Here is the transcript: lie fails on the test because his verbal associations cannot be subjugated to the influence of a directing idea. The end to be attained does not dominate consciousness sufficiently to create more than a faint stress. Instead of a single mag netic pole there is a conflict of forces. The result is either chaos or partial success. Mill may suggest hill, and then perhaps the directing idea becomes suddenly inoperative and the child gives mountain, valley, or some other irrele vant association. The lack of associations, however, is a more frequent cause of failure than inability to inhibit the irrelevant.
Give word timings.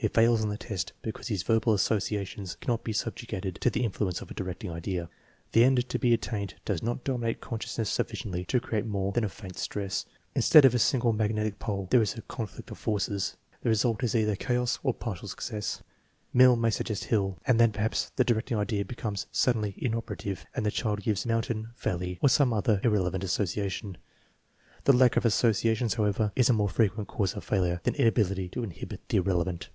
lie 0.00 0.08
fails 0.08 0.44
on 0.44 0.48
the 0.48 0.56
test 0.56 0.92
because 1.02 1.26
his 1.26 1.42
verbal 1.42 1.74
associations 1.74 2.54
cannot 2.60 2.84
be 2.84 2.92
subjugated 2.92 3.56
to 3.60 3.68
the 3.68 3.82
influence 3.82 4.20
of 4.20 4.30
a 4.30 4.34
directing 4.34 4.70
idea. 4.70 5.08
The 5.50 5.64
end 5.64 5.88
to 5.88 5.98
be 5.98 6.14
attained 6.14 6.54
does 6.64 6.84
not 6.84 7.02
dominate 7.02 7.40
consciousness 7.40 7.90
sufficiently 7.90 8.44
to 8.44 8.60
create 8.60 8.86
more 8.86 9.10
than 9.10 9.24
a 9.24 9.28
faint 9.28 9.56
stress. 9.58 10.06
Instead 10.36 10.64
of 10.64 10.72
a 10.72 10.78
single 10.78 11.12
mag 11.12 11.34
netic 11.34 11.58
pole 11.58 11.88
there 11.90 12.00
is 12.00 12.14
a 12.14 12.22
conflict 12.22 12.70
of 12.70 12.78
forces. 12.78 13.36
The 13.62 13.70
result 13.70 14.04
is 14.04 14.14
either 14.14 14.36
chaos 14.36 14.78
or 14.84 14.94
partial 14.94 15.26
success. 15.26 15.82
Mill 16.32 16.54
may 16.54 16.70
suggest 16.70 17.02
hill, 17.06 17.36
and 17.44 17.58
then 17.58 17.72
perhaps 17.72 18.12
the 18.14 18.22
directing 18.22 18.56
idea 18.56 18.84
becomes 18.84 19.26
suddenly 19.32 19.74
inoperative 19.76 20.46
and 20.54 20.64
the 20.64 20.70
child 20.70 21.02
gives 21.02 21.26
mountain, 21.26 21.70
valley, 21.76 22.20
or 22.22 22.28
some 22.28 22.52
other 22.52 22.80
irrele 22.84 23.10
vant 23.10 23.24
association. 23.24 23.96
The 24.84 24.92
lack 24.96 25.16
of 25.16 25.24
associations, 25.24 25.94
however, 25.94 26.30
is 26.36 26.48
a 26.48 26.52
more 26.52 26.68
frequent 26.68 27.08
cause 27.08 27.34
of 27.34 27.42
failure 27.42 27.80
than 27.82 27.96
inability 27.96 28.48
to 28.50 28.62
inhibit 28.62 29.00
the 29.08 29.16
irrelevant. 29.16 29.70